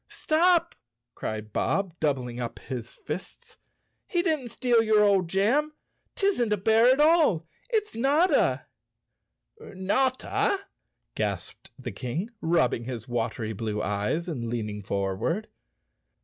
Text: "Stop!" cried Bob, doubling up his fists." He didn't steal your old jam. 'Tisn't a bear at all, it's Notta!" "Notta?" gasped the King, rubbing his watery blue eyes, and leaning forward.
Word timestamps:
"Stop!" 0.25 0.73
cried 1.13 1.53
Bob, 1.53 1.93
doubling 1.99 2.39
up 2.39 2.57
his 2.57 2.95
fists." 2.95 3.57
He 4.07 4.23
didn't 4.23 4.49
steal 4.49 4.81
your 4.81 5.03
old 5.03 5.27
jam. 5.29 5.73
'Tisn't 6.15 6.51
a 6.51 6.57
bear 6.57 6.87
at 6.87 6.99
all, 6.99 7.45
it's 7.69 7.93
Notta!" 7.93 8.65
"Notta?" 9.59 10.57
gasped 11.13 11.69
the 11.77 11.91
King, 11.91 12.31
rubbing 12.41 12.85
his 12.85 13.07
watery 13.07 13.53
blue 13.53 13.79
eyes, 13.83 14.27
and 14.27 14.49
leaning 14.49 14.81
forward. 14.81 15.47